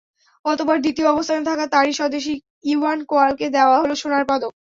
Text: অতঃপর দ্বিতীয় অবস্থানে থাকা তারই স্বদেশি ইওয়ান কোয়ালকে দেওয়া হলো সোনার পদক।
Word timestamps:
অতঃপর 0.45 0.77
দ্বিতীয় 0.79 1.07
অবস্থানে 1.09 1.43
থাকা 1.49 1.65
তারই 1.73 1.93
স্বদেশি 1.93 2.33
ইওয়ান 2.65 2.99
কোয়ালকে 3.09 3.45
দেওয়া 3.55 3.75
হলো 3.81 3.93
সোনার 4.01 4.23
পদক। 4.29 4.51